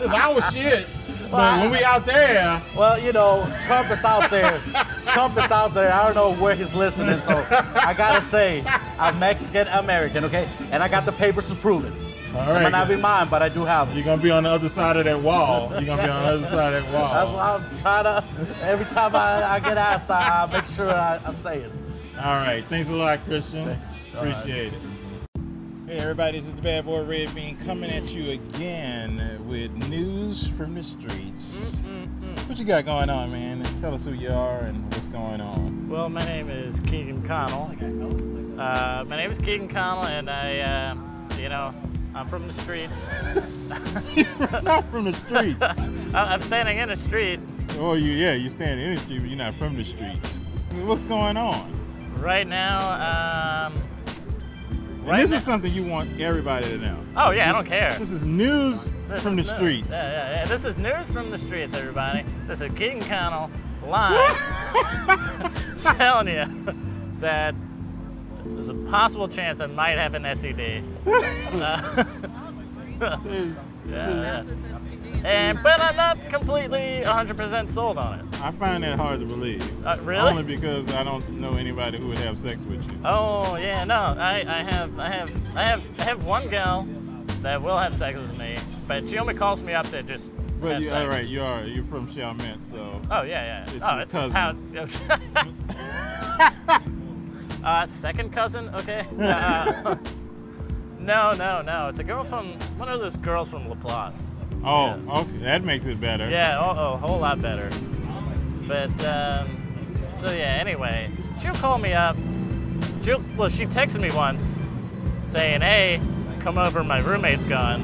Is 0.03 0.11
our 0.11 0.43
shit. 0.53 0.87
But 1.31 1.63
when 1.63 1.71
we 1.71 1.83
out 1.83 2.05
there, 2.05 2.63
Well, 2.77 3.01
you 3.01 3.13
know, 3.13 3.51
Trump 3.63 3.91
is 3.91 4.05
out 4.05 4.31
there. 4.31 4.61
Trump 5.09 5.39
is 5.39 5.51
out 5.51 5.73
there. 5.73 5.91
I 5.91 6.05
don't 6.05 6.15
know 6.15 6.43
where 6.43 6.55
he's 6.55 6.75
listening, 6.75 7.23
so 7.23 7.47
I 7.51 7.95
gotta 7.97 8.21
say, 8.21 8.63
I'm 8.99 9.19
Mexican 9.19 9.67
American, 9.69 10.25
okay? 10.27 10.47
And 10.71 10.83
I 10.83 10.89
got 10.89 11.07
the 11.07 11.13
papers 11.13 11.49
to 11.49 11.55
prove 11.55 11.87
it. 11.87 12.12
All 12.35 12.41
It 12.49 12.53
right, 12.53 12.63
might 12.65 12.73
not 12.73 12.89
be 12.89 12.97
mine, 12.97 13.29
but 13.29 13.43
I 13.43 13.49
do 13.49 13.65
have 13.65 13.91
it. 13.91 13.95
you're 13.95 14.05
gonna 14.05 14.23
be 14.23 14.31
on 14.31 14.45
the 14.45 14.49
other 14.51 14.69
side 14.69 14.97
of 14.97 15.05
that 15.05 15.21
wall. 15.21 15.71
You're 15.73 15.83
gonna 15.83 16.03
be 16.03 16.09
on 16.09 16.23
the 16.25 16.31
other 16.31 16.49
side 16.49 16.75
of 16.75 16.85
that 16.85 16.93
wall. 16.99 17.13
That's 17.13 17.31
why 17.31 17.55
I'm 17.71 17.79
trying 17.79 18.05
to. 18.05 18.25
Every 18.65 18.87
time 18.87 19.15
I, 19.17 19.45
I 19.55 19.61
get 19.61 19.77
asked, 19.77 20.11
I, 20.11 20.45
I 20.45 20.53
make 20.53 20.67
sure 20.67 20.91
I, 20.91 21.21
I'm 21.27 21.37
saying. 21.37 21.71
All 22.19 22.37
right. 22.37 22.65
Thanks 22.69 22.89
a 22.91 22.95
lot, 22.95 23.25
Christian. 23.27 23.69
All 23.69 24.25
right. 24.25 24.31
Appreciate 24.33 24.73
it. 24.73 24.81
Hey, 25.87 25.99
everybody, 25.99 26.39
this 26.39 26.49
is 26.49 26.55
the 26.55 26.63
Bad 26.63 26.87
Boy 26.87 27.03
Red 27.05 27.35
Bean 27.35 27.57
coming 27.67 27.91
at 27.91 28.15
you 28.15 28.31
again 28.31 29.41
with 29.47 29.75
news 29.89 30.47
from 30.49 30.75
the 30.75 30.83
streets. 30.83 31.85
What 32.47 32.59
you 32.59 32.65
got 32.65 32.85
going 32.87 33.11
on, 33.11 33.31
man? 33.31 33.63
Tell 33.81 33.93
us 33.95 34.05
who 34.05 34.13
you 34.13 34.31
are 34.31 34.61
and 34.61 34.83
what's 34.93 35.07
going 35.09 35.41
on. 35.41 35.89
Well, 35.91 36.09
my 36.09 36.25
name 36.25 36.49
is 36.51 36.81
Keegan 36.81 37.23
Connell. 37.25 37.75
Uh, 38.59 39.05
my 39.07 39.17
name 39.17 39.31
is 39.31 39.39
Keegan 39.39 39.69
Connell, 39.69 40.05
and 40.05 40.31
I, 40.31 40.59
uh, 40.61 40.95
you 41.39 41.49
know, 41.49 41.75
I'm 42.15 42.27
from 42.27 42.47
the 42.47 42.53
streets. 42.53 43.13
not 44.63 44.85
from 44.91 45.05
the 45.05 45.13
streets. 45.13 45.63
I- 46.15 46.35
I'm 46.35 46.41
standing 46.41 46.79
in 46.79 46.91
a 46.91 46.97
street 46.97 47.41
oh, 47.79 47.95
you, 47.95 48.13
yeah, 48.13 48.35
you're 48.35 48.51
standing 48.51 48.87
in 48.87 48.95
the 48.97 49.01
street, 49.01 49.21
but 49.21 49.29
you're 49.29 49.39
not 49.39 49.55
from 49.55 49.77
the 49.77 49.85
streets. 49.85 50.41
What's 50.83 51.07
going 51.09 51.37
on? 51.37 51.71
right 52.21 52.47
now. 52.47 53.67
Um, 53.67 53.73
And 55.01 55.09
Right 55.09 55.21
this 55.21 55.31
now- 55.31 55.37
is 55.39 55.43
something 55.43 55.73
you 55.73 55.85
want 55.85 56.21
everybody 56.21 56.67
to 56.67 56.79
know. 56.79 56.97
oh 57.17 57.31
yeah, 57.31 57.51
I 57.51 57.53
don't 57.53 57.67
care. 57.67 57.99
This 57.99 58.13
is 58.13 58.25
news 58.27 58.89
This 59.09 59.23
from 59.23 59.33
the 59.33 59.43
news. 59.43 59.51
streets. 59.51 59.89
Yeah, 59.91 60.13
yeah, 60.13 60.31
yeah. 60.31 60.45
This 60.47 60.65
is 60.65 60.77
news 60.79 61.11
from 61.11 61.31
the 61.31 61.39
streets, 61.39 61.75
everybody. 61.75 62.25
This 62.47 62.61
is 62.63 62.71
Keegan 62.75 63.01
Connell 63.03 63.51
live 63.89 64.39
telling 65.83 66.29
you 66.29 66.45
that 67.19 67.55
there's 68.67 68.69
a 68.69 68.91
possible 68.91 69.29
chance 69.29 69.61
I 69.61 69.67
might 69.67 69.99
have 69.99 70.15
an 70.15 70.23
STD. 70.23 70.83
Yeah. 73.85 74.45
And 75.25 75.59
but 75.61 75.81
I'm 75.81 75.97
not 75.97 76.29
completely 76.29 77.03
100% 77.05 77.69
sold 77.69 77.99
on 77.99 78.21
it. 78.21 78.25
I 78.41 78.53
find 78.53 78.85
that 78.85 78.97
hard 78.97 79.19
to 79.19 79.27
believe. 79.27 79.85
Uh, 79.85 79.97
really? 80.03 80.31
Only 80.31 80.45
because 80.45 80.89
I 80.93 81.03
don't 81.03 81.29
know 81.41 81.57
anybody 81.57 81.99
who 81.99 82.07
would 82.09 82.19
have 82.19 82.39
sex 82.39 82.65
with 82.65 82.93
you. 82.93 82.99
Oh 83.05 83.57
yeah, 83.57 83.83
no, 83.85 84.15
I, 84.17 84.45
I 84.47 84.63
have 84.63 84.99
I 85.01 85.09
have 85.09 85.57
I 85.57 85.65
have 85.65 86.01
I 86.01 86.05
have 86.05 86.25
one 86.25 86.49
gal 86.49 86.87
that 87.43 87.61
will 87.61 87.77
have 87.77 87.97
sex 87.97 88.17
with 88.17 88.39
me, 88.39 88.57
but 88.87 89.09
she 89.09 89.19
only 89.19 89.35
calls 89.35 89.65
me 89.65 89.75
up 89.75 89.91
to 89.91 90.05
just 90.05 90.31
But 90.61 90.81
you, 90.81 90.93
all 90.93 91.09
right, 91.09 91.27
you 91.27 91.43
are 91.43 91.65
you're 91.65 91.85
from 91.85 92.07
Chalmette, 92.07 92.65
so 92.65 93.03
Oh 93.11 93.23
yeah, 93.23 93.67
yeah. 93.67 93.75
It's 93.75 93.83
oh, 93.83 93.99
it's 93.99 94.15
just 94.15 94.33
how. 94.33 94.55
uh, 97.65 97.87
second 97.87 98.33
cousin, 98.33 98.69
okay. 98.75 99.05
Uh, 99.19 99.97
no, 100.99 101.33
no, 101.35 101.63
no. 101.63 101.89
It's 101.89 101.99
a 101.99 102.05
girl 102.05 102.23
from 102.23 102.53
one 102.79 102.89
of 102.89 103.01
those 103.01 103.17
girls 103.17 103.51
from 103.51 103.69
Laplace. 103.69 104.33
oh, 104.65 105.01
okay, 105.09 105.39
that 105.39 105.65
makes 105.65 105.85
it 105.85 106.01
better. 106.01 106.31
Yeah, 106.31 106.59
oh, 106.61 106.75
oh, 106.77 106.93
a 106.95 106.97
whole 106.97 107.19
lot 107.19 107.43
better. 107.43 107.71
But 108.69 109.05
um, 109.05 109.49
so 110.15 110.31
yeah. 110.31 110.59
Anyway, 110.61 111.11
she'll 111.41 111.55
call 111.55 111.79
me 111.79 111.93
up. 111.93 112.17
She'll 113.03 113.23
well, 113.37 113.49
she 113.49 113.67
texted 113.67 114.01
me 114.01 114.13
once 114.13 114.61
saying, 115.25 115.61
"Hey, 115.61 116.01
come 116.41 116.57
over. 116.59 116.85
My 116.85 117.01
roommate's 117.01 117.45
gone." 117.45 117.83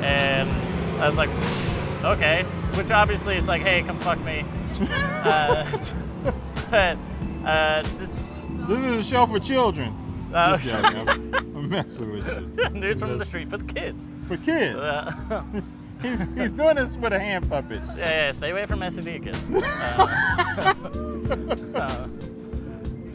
And 0.00 0.48
I 1.02 1.06
was 1.06 1.18
like, 1.18 1.28
"Okay," 2.02 2.44
which 2.74 2.90
obviously 2.90 3.36
is 3.36 3.46
like, 3.46 3.60
"Hey, 3.60 3.82
come 3.82 3.98
fuck 3.98 4.18
me." 4.24 4.44
uh, 4.80 5.70
but 6.70 6.96
uh, 7.44 7.82
This 8.70 8.84
is 8.84 9.00
a 9.00 9.02
show 9.02 9.26
for 9.26 9.40
children. 9.40 9.92
uh, 10.32 10.56
joking. 10.56 11.08
I'm, 11.08 11.34
I'm 11.56 11.68
messing 11.68 12.12
with 12.12 12.56
you. 12.56 12.68
news 12.80 13.00
from 13.00 13.18
the 13.18 13.24
street 13.24 13.50
for 13.50 13.56
the 13.56 13.64
kids. 13.64 14.08
For 14.28 14.36
kids. 14.36 14.76
Uh, 14.76 15.42
he's, 16.02 16.20
he's 16.36 16.52
doing 16.52 16.76
this 16.76 16.96
with 16.96 17.12
a 17.12 17.18
hand 17.18 17.50
puppet. 17.50 17.82
yeah, 17.96 18.26
yeah, 18.26 18.30
stay 18.30 18.50
away 18.50 18.66
from 18.66 18.78
STD 18.78 19.24
kids. 19.24 19.50
Uh, 21.72 22.06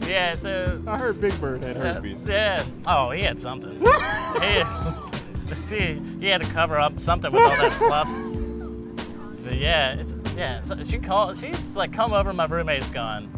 uh, 0.02 0.34
so 0.34 0.82
I 0.86 0.98
heard 0.98 1.20
Big 1.20 1.38
Bird 1.40 1.62
had 1.62 1.76
uh, 1.76 1.94
herpes. 1.94 2.26
yeah. 2.28 2.64
Oh, 2.86 3.10
he 3.10 3.22
had 3.22 3.38
something. 3.38 3.78
he, 3.80 5.74
he, 5.76 6.00
he 6.20 6.26
had 6.26 6.40
to 6.40 6.46
cover 6.48 6.78
up 6.78 6.98
something 6.98 7.30
with 7.30 7.42
all 7.42 7.50
that 7.50 7.72
fluff. 7.72 8.08
But 9.44 9.58
yeah, 9.58 9.94
it's 9.94 10.14
yeah. 10.36 10.62
So 10.64 10.82
she 10.84 10.98
called. 10.98 11.36
She's 11.36 11.76
like, 11.76 11.92
"Come 11.92 12.12
over. 12.12 12.32
My 12.32 12.46
roommate's 12.46 12.90
gone, 12.90 13.30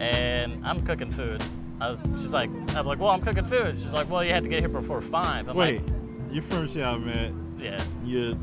and 0.00 0.64
I'm 0.66 0.82
cooking 0.82 1.10
food." 1.12 1.42
I 1.80 1.90
was, 1.90 2.00
she's 2.20 2.34
like, 2.34 2.50
"I'm 2.76 2.84
like, 2.86 2.98
well, 2.98 3.10
I'm 3.10 3.22
cooking 3.22 3.44
food." 3.44 3.78
She's 3.78 3.92
like, 3.94 4.10
"Well, 4.10 4.24
you 4.24 4.32
have 4.34 4.42
to 4.42 4.48
get 4.48 4.60
here 4.60 4.68
before 4.68 5.00
5 5.00 5.48
I'm 5.48 5.56
Wait, 5.56 5.82
like, 5.82 5.92
your 6.32 6.42
first 6.42 6.74
job, 6.74 7.00
man, 7.02 7.54
"Yeah." 7.58 7.82
you're 8.04 8.36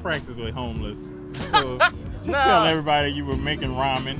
practically 0.00 0.50
homeless. 0.50 1.12
So 1.50 1.78
just 1.78 1.94
No. 2.26 2.32
tell 2.32 2.64
everybody 2.64 3.10
you 3.10 3.24
were 3.26 3.36
making 3.36 3.70
ramen. 3.70 4.18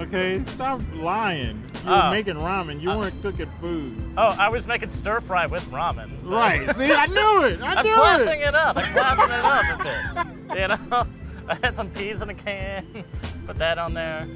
Okay, 0.00 0.42
stop 0.44 0.80
lying. 0.94 1.62
You 1.84 1.90
were 1.90 2.02
Oh. 2.04 2.10
making 2.10 2.34
ramen. 2.34 2.80
You 2.80 2.90
Uh, 2.90 2.98
weren't 2.98 3.22
cooking 3.22 3.50
food. 3.60 3.96
Oh, 4.16 4.34
I 4.38 4.48
was 4.50 4.66
making 4.66 4.90
stir 4.90 5.20
fry 5.20 5.46
with 5.46 5.70
ramen. 5.70 6.10
Right. 6.24 6.68
See, 6.76 6.92
I 6.92 7.06
knew 7.06 7.46
it. 7.46 7.60
I 7.62 7.62
knew 7.62 7.62
it. 7.62 7.62
I'm 7.78 7.84
knew 7.86 7.94
classing 7.94 8.40
it. 8.40 8.48
it 8.48 8.54
up. 8.54 8.76
I'm 8.76 8.92
classing 8.92 9.30
it 9.30 9.44
up 9.44 9.80
a 9.80 10.24
bit. 10.54 10.60
You 10.60 10.68
know, 10.68 11.06
I 11.48 11.54
had 11.62 11.74
some 11.76 11.90
peas 11.90 12.20
in 12.22 12.28
a 12.30 12.34
can. 12.34 13.04
Put 13.46 13.58
that 13.58 13.78
on 13.78 13.94
there. 13.94 14.26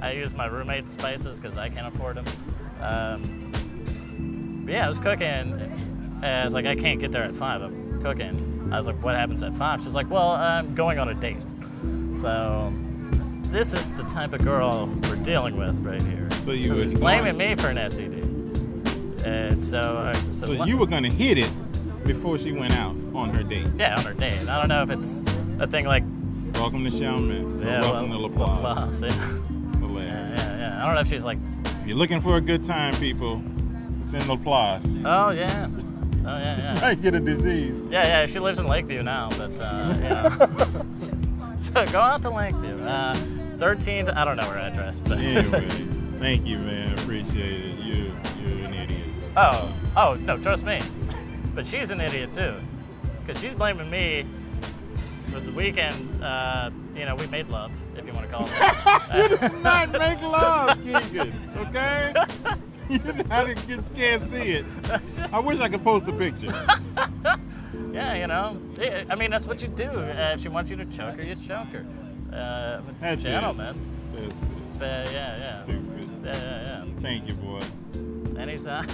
I 0.00 0.12
use 0.12 0.34
my 0.34 0.46
roommate's 0.46 0.92
spices 0.92 1.38
because 1.38 1.56
I 1.56 1.68
can't 1.68 1.86
afford 1.86 2.16
them. 2.16 2.24
Um, 2.80 4.62
but 4.64 4.72
yeah, 4.72 4.84
I 4.84 4.88
was 4.88 4.98
cooking. 4.98 5.26
And 5.26 6.24
I 6.24 6.44
was 6.44 6.54
like, 6.54 6.66
I 6.66 6.74
can't 6.74 7.00
get 7.00 7.12
there 7.12 7.22
at 7.24 7.34
five. 7.34 7.62
I'm 7.62 8.02
cooking. 8.02 8.68
I 8.72 8.78
was 8.78 8.86
like, 8.86 9.02
what 9.02 9.14
happens 9.14 9.42
at 9.42 9.52
five? 9.54 9.82
She's 9.82 9.94
like, 9.94 10.10
well, 10.10 10.30
I'm 10.32 10.74
going 10.74 10.98
on 10.98 11.08
a 11.08 11.14
date. 11.14 11.44
So 12.16 12.72
this 13.44 13.74
is 13.74 13.88
the 13.90 14.04
type 14.04 14.32
of 14.32 14.42
girl 14.44 14.86
we're 15.02 15.16
dealing 15.16 15.56
with 15.56 15.80
right 15.80 16.02
here. 16.02 16.28
So 16.44 16.52
you 16.52 16.74
was 16.74 16.94
blaming 16.94 17.36
me 17.36 17.54
for 17.56 17.68
an 17.68 17.76
STD. 17.76 19.24
And 19.24 19.64
so, 19.64 19.78
uh, 19.78 20.14
so, 20.32 20.54
So 20.54 20.64
you 20.64 20.78
were 20.78 20.86
gonna 20.86 21.08
hit 21.10 21.36
it 21.36 21.50
before 22.04 22.38
she 22.38 22.52
went 22.52 22.72
out 22.72 22.96
on 23.14 23.30
her 23.30 23.42
date. 23.42 23.66
yeah, 23.76 23.98
on 23.98 24.04
her 24.04 24.14
date. 24.14 24.48
I 24.48 24.58
don't 24.58 24.68
know 24.68 24.82
if 24.82 24.90
it's 24.90 25.22
a 25.58 25.66
thing 25.66 25.84
like 25.84 26.04
Welcome 26.54 26.84
to 26.84 26.90
or 26.90 27.62
yeah, 27.62 27.80
welcome 27.80 28.10
well, 28.10 28.28
to 28.28 28.34
LaPlace. 28.34 28.62
Laplace, 28.62 29.02
Yeah. 29.02 29.49
I 30.80 30.86
don't 30.86 30.94
know 30.94 31.00
if 31.02 31.08
she's 31.08 31.24
like, 31.24 31.38
If 31.82 31.86
you're 31.88 31.96
looking 31.96 32.20
for 32.20 32.36
a 32.36 32.40
good 32.40 32.64
time, 32.64 32.94
people, 32.96 33.42
it's 34.02 34.14
in 34.14 34.22
LaPlace. 34.22 35.02
oh 35.04 35.30
yeah, 35.30 35.68
oh 35.70 36.38
yeah, 36.38 36.74
yeah, 36.74 36.80
Might 36.80 37.02
get 37.02 37.14
a 37.14 37.20
disease. 37.20 37.82
yeah, 37.90 38.20
yeah. 38.20 38.26
She 38.26 38.38
lives 38.38 38.58
in 38.58 38.66
Lakeview 38.66 39.02
now, 39.02 39.28
but 39.36 39.52
uh, 39.60 39.94
yeah. 40.00 40.28
so 41.58 41.86
go 41.92 42.00
out 42.00 42.22
to 42.22 42.30
Lakeview. 42.30 42.80
Uh, 42.82 43.14
13. 43.58 44.08
I 44.08 44.24
don't 44.24 44.38
know 44.38 44.44
her 44.48 44.58
address, 44.58 45.02
but 45.02 45.18
Anyway, 45.18 45.68
thank 46.18 46.46
you, 46.46 46.56
man. 46.58 46.98
Appreciate 46.98 47.60
it. 47.60 47.78
You, 47.80 48.10
you're 48.42 48.64
an 48.66 48.72
idiot. 48.72 49.04
oh, 49.36 49.70
oh 49.98 50.14
no, 50.14 50.38
trust 50.38 50.64
me. 50.64 50.80
But 51.54 51.66
she's 51.66 51.90
an 51.90 52.00
idiot 52.00 52.32
too, 52.34 52.54
because 53.20 53.38
she's 53.38 53.54
blaming 53.54 53.90
me 53.90 54.24
for 55.30 55.40
the 55.40 55.52
weekend. 55.52 56.24
Uh, 56.24 56.70
you 57.00 57.06
know, 57.06 57.14
we 57.14 57.26
made 57.28 57.48
love, 57.48 57.72
if 57.96 58.06
you 58.06 58.12
want 58.12 58.28
to 58.28 58.32
call 58.36 58.46
it. 58.46 58.50
that. 59.40 59.62
not 59.62 59.90
make 59.92 60.20
love, 60.20 60.76
Keegan. 60.82 61.50
Okay? 61.56 62.12
I 63.30 63.54
just 63.66 63.94
can't 63.94 64.22
see 64.24 64.50
it. 64.50 64.66
I 65.32 65.38
wish 65.38 65.60
I 65.60 65.68
could 65.70 65.82
post 65.82 66.06
a 66.08 66.12
picture. 66.12 66.52
Yeah, 67.92 68.14
you 68.14 68.26
know. 68.26 68.60
I 69.10 69.14
mean, 69.16 69.30
that's 69.30 69.46
what 69.46 69.62
you 69.62 69.68
do. 69.68 69.84
Uh, 69.88 70.32
if 70.34 70.40
she 70.40 70.48
wants 70.48 70.70
you 70.70 70.76
to 70.76 70.84
choke 70.84 71.16
her, 71.16 71.22
you 71.22 71.34
choke 71.34 71.68
her. 71.68 71.84
Uh, 72.32 72.80
That's 73.00 73.24
it. 73.24 73.28
gentlemen. 73.28 73.74
That's 74.14 74.44
But 74.78 75.12
yeah, 75.12 75.38
yeah. 75.38 75.64
stupid. 75.64 76.10
Yeah, 76.24 76.32
yeah, 76.32 76.84
yeah. 76.84 76.84
Thank 77.00 77.26
you, 77.26 77.34
boy. 77.34 77.62
Anytime. 78.38 78.86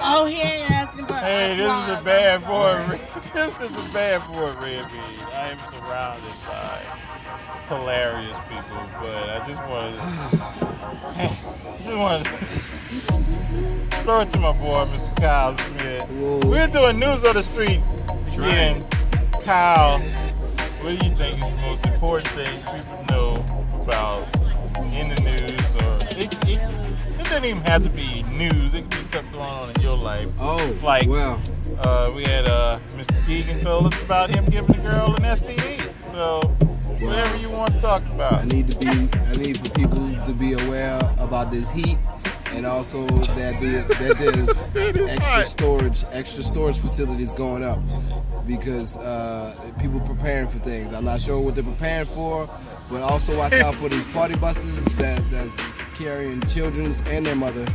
Oh, 0.00 0.24
he 0.26 0.40
ain't 0.40 0.70
asking 0.70 1.06
for 1.06 1.14
Hey, 1.14 1.56
this 1.56 1.66
is 1.66 1.70
a 1.88 1.98
applause. 1.98 2.04
bad 2.04 2.44
boy. 2.46 2.98
This 3.34 3.52
is 3.70 3.76
a 3.90 3.92
bad 3.92 4.24
boy, 4.28 4.52
Red 4.62 4.86
Bean. 4.92 5.18
I 5.32 5.50
am 5.50 5.58
surrounded 5.72 6.34
by 6.46 6.78
hilarious 7.68 8.36
people, 8.48 8.82
but 9.00 9.28
I 9.28 9.46
just 9.48 9.62
wanted, 9.68 9.96
just 11.82 11.98
wanted 11.98 12.24
to 12.26 12.30
throw 14.04 14.20
it 14.20 14.30
to 14.30 14.38
my 14.38 14.52
boy, 14.52 14.86
Mr. 14.86 15.16
Kyle 15.16 15.58
Smith. 15.58 16.08
We're 16.44 16.68
doing 16.68 16.98
news 17.00 17.24
on 17.24 17.34
the 17.34 17.42
street. 17.42 17.80
Again, 18.34 18.84
Kyle, 19.42 19.98
what 19.98 20.98
do 21.00 21.04
you 21.06 21.14
think 21.14 21.34
is 21.34 21.40
the 21.40 21.56
most 21.62 21.84
important 21.86 22.28
thing 22.28 22.60
people 22.62 23.04
know 23.08 23.44
about 23.82 24.26
it 27.36 27.40
doesn't 27.40 27.44
even 27.50 27.62
have 27.64 27.82
to 27.82 27.90
be 27.90 28.22
news. 28.24 28.74
It 28.74 28.82
could 28.90 28.90
be 28.90 28.96
something 29.12 29.32
going 29.32 29.44
on 29.50 29.74
in 29.74 29.80
your 29.82 29.96
life. 29.96 30.30
Oh, 30.38 30.76
Like- 30.82 31.08
well, 31.08 31.40
Uh, 31.78 32.12
we 32.14 32.22
had 32.22 32.46
uh, 32.46 32.78
Mr. 32.96 33.26
Keegan 33.26 33.60
told 33.62 33.92
us 33.92 34.00
about 34.02 34.30
him 34.30 34.44
giving 34.44 34.76
the 34.76 34.80
girl 34.80 35.12
an 35.16 35.24
STD. 35.24 35.90
So 36.12 36.42
whatever 37.04 37.36
you 37.38 37.48
want 37.50 37.74
to 37.74 37.80
talk 37.80 38.02
about. 38.12 38.34
I 38.34 38.44
need 38.44 38.68
to 38.70 38.78
be. 38.78 38.86
I 38.88 39.32
need 39.32 39.58
for 39.58 39.70
people 39.70 40.14
to 40.24 40.32
be 40.32 40.52
aware 40.52 40.98
about 41.18 41.50
this 41.50 41.70
heat, 41.72 41.98
and 42.54 42.66
also 42.66 43.06
that 43.06 43.60
that 43.60 44.16
there's 44.18 45.08
extra 45.10 45.44
storage, 45.44 46.04
extra 46.12 46.42
storage 46.42 46.78
facilities 46.78 47.32
going 47.32 47.64
up 47.64 47.80
because 48.46 48.96
uh, 48.98 49.54
people 49.80 50.00
preparing 50.00 50.48
for 50.48 50.58
things. 50.58 50.92
I'm 50.92 51.04
not 51.04 51.20
sure 51.20 51.40
what 51.40 51.54
they're 51.54 51.64
preparing 51.64 52.06
for, 52.06 52.46
but 52.90 53.02
also 53.02 53.36
watch 53.36 53.54
out 53.54 53.74
for 53.74 53.88
these 53.88 54.06
party 54.12 54.36
buses 54.36 54.84
that 54.96 55.28
that's 55.30 55.58
carrying 55.94 56.40
children's 56.42 57.00
and 57.02 57.26
their 57.26 57.36
mother. 57.36 57.66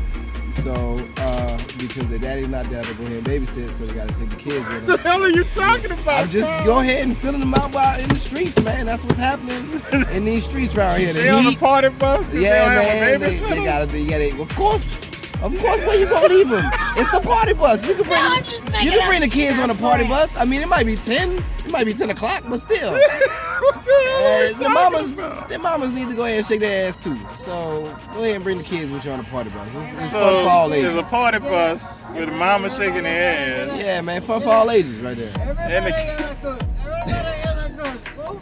So 0.59 1.07
uh, 1.17 1.57
because 1.77 2.09
their 2.09 2.19
daddy's 2.19 2.47
not 2.49 2.69
there 2.69 2.83
to 2.83 2.93
go 2.95 3.05
ahead 3.05 3.17
and 3.17 3.27
babysit, 3.27 3.73
so 3.73 3.85
they 3.85 3.93
got 3.93 4.09
to 4.09 4.13
take 4.19 4.29
the 4.29 4.35
kids 4.35 4.67
with 4.67 4.85
them. 4.85 4.87
What 4.87 5.03
the 5.03 5.09
hell 5.09 5.23
are 5.23 5.29
you 5.29 5.43
talking 5.45 5.91
about? 5.91 6.23
I'm 6.23 6.29
just 6.29 6.49
Kyle? 6.49 6.65
go 6.65 6.79
ahead 6.79 7.03
and 7.03 7.17
filling 7.17 7.39
them 7.39 7.53
out 7.53 7.71
by, 7.71 7.99
in 7.99 8.09
the 8.09 8.17
streets, 8.17 8.59
man. 8.61 8.85
That's 8.85 9.03
what's 9.05 9.17
happening 9.17 9.81
in 10.15 10.25
these 10.25 10.45
streets 10.45 10.75
around 10.75 10.99
here. 10.99 11.13
The 11.13 11.21
They 11.21 11.29
on 11.29 11.45
the 11.45 11.55
party 11.55 11.89
bus. 11.89 12.33
yeah, 12.33 12.65
man. 12.75 13.19
They, 13.19 13.37
they 13.37 13.63
gotta, 13.63 13.85
they 13.85 14.05
gotta. 14.05 14.41
Of 14.41 14.53
course, 14.55 15.08
of 15.41 15.57
course. 15.59 15.79
Where 15.85 15.99
you 15.99 16.07
gonna 16.09 16.27
leave 16.27 16.49
them? 16.49 16.65
It's 16.97 17.11
the 17.11 17.21
party 17.21 17.53
bus. 17.53 17.85
You 17.87 17.95
can 17.95 18.03
bring, 18.03 18.19
I'm 18.21 18.43
just 18.43 18.65
you 18.83 18.91
can 18.91 19.07
bring 19.07 19.21
the 19.21 19.27
kids 19.27 19.57
on 19.59 19.69
a 19.69 19.73
I'm 19.73 19.79
party 19.79 20.05
playing. 20.05 20.27
bus. 20.27 20.37
I 20.37 20.45
mean, 20.45 20.61
it 20.61 20.67
might 20.67 20.85
be 20.85 20.95
ten, 20.95 21.43
it 21.65 21.71
might 21.71 21.85
be 21.85 21.93
ten 21.93 22.09
o'clock, 22.09 22.43
but 22.49 22.59
still, 22.59 22.91
what 22.93 23.83
the 23.83 23.91
hell 23.91 24.23
are 24.23 24.55
uh, 24.55 24.57
the 24.63 24.69
mamas, 24.69 25.17
about? 25.17 25.49
the 25.49 25.57
mamas 25.59 25.91
need 25.91 26.09
to 26.09 26.15
go 26.15 26.25
ahead 26.25 26.37
and 26.39 26.45
shake 26.45 26.59
their 26.59 26.87
ass 26.87 26.97
too. 27.01 27.17
So 27.37 27.83
go 28.13 28.21
ahead 28.21 28.35
and 28.35 28.43
bring 28.43 28.57
the 28.57 28.63
kids 28.63 28.91
with 28.91 29.05
you 29.05 29.11
on 29.11 29.19
the 29.19 29.25
party 29.25 29.49
bus. 29.49 29.67
It's, 29.75 29.93
it's 30.03 30.13
fun 30.13 30.43
for 30.43 30.49
all 30.49 30.69
there's 30.69 30.93
ages. 30.95 31.07
a 31.07 31.09
party 31.09 31.39
bus 31.39 31.93
with 32.13 32.29
a 32.29 32.31
mama 32.31 32.69
shaking 32.69 33.03
their 33.03 33.69
ass. 33.71 33.79
Yeah, 33.79 34.01
man, 34.01 34.21
fun 34.21 34.41
for 34.41 34.49
all 34.49 34.69
ages 34.71 34.99
right 34.99 35.15
there. 35.17 35.31
And 35.39 35.57
the, 35.57 35.61
Everybody 35.63 36.09
in 36.09 37.75
the 37.75 37.83
group. 37.83 38.01
Oh, 38.19 38.41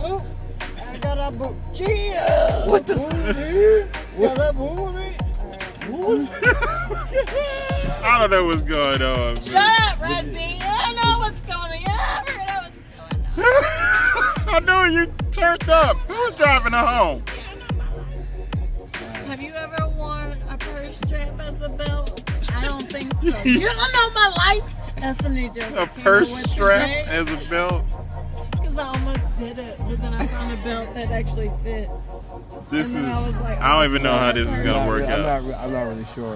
oh, 0.00 0.26
I 0.88 0.98
got 0.98 1.18
a 1.18 1.36
boot. 1.36 1.54
Cheers. 1.74 2.66
What 2.66 2.86
the? 2.86 2.96
Booty. 6.08 6.28
I 8.02 8.16
don't 8.18 8.30
know 8.30 8.46
what's 8.46 8.62
going 8.62 9.02
on. 9.02 9.36
Shut 9.36 9.52
man. 9.52 9.82
up, 9.82 10.00
Red 10.00 10.32
Bean. 10.32 10.62
I 10.62 10.94
know 10.94 11.18
what's 11.18 11.40
going 11.42 11.84
on. 11.84 12.24
I 12.26 12.46
know 12.46 12.60
what's 12.62 13.36
going 13.36 13.44
on. 13.44 14.54
I 14.54 14.60
know 14.60 14.84
you 14.84 15.06
turned 15.30 15.68
up. 15.68 15.98
Who's 16.08 16.32
driving 16.32 16.72
her 16.72 16.86
home? 16.86 17.22
Have 19.26 19.42
you 19.42 19.52
ever 19.52 19.86
worn 19.98 20.38
a 20.48 20.56
purse 20.56 20.96
strap 20.96 21.38
as 21.40 21.60
a 21.60 21.68
belt? 21.68 22.22
I 22.54 22.64
don't 22.64 22.90
think 22.90 23.12
so. 23.12 23.38
you 23.44 23.60
don't 23.60 23.92
know 23.92 24.10
my 24.14 24.28
life. 24.38 24.74
That's 24.96 25.20
a 25.26 25.28
new 25.28 25.52
joke. 25.52 25.76
A 25.76 25.86
purse 26.00 26.34
strap 26.50 26.88
as 27.06 27.30
a 27.30 27.50
belt? 27.50 27.84
Because 28.52 28.78
I 28.78 28.86
almost 28.86 29.20
did 29.38 29.58
it, 29.58 29.78
but 29.80 30.00
then 30.00 30.14
I 30.14 30.26
found 30.26 30.58
a 30.58 30.64
belt 30.64 30.94
that 30.94 31.10
actually 31.10 31.50
fit. 31.62 31.90
This 32.68 32.94
is. 32.94 33.04
I 33.04 33.40
like, 33.40 33.58
I 33.60 33.76
don't 33.82 33.90
even 33.90 34.02
know 34.02 34.16
how 34.18 34.32
this 34.32 34.48
is 34.48 34.56
gonna 34.58 34.72
not, 34.72 34.88
work 34.88 35.00
re- 35.00 35.06
I'm 35.06 35.20
out. 35.20 35.42
not, 35.44 35.54
I'm 35.60 35.72
not 35.72 35.82
really 35.84 36.04
sure 36.04 36.34